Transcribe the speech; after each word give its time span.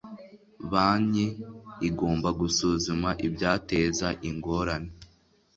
banki 0.71 1.27
igomba 1.87 2.29
gusuzuma 2.39 3.09
ibyateza 3.27 4.07
ingorane 4.29 4.91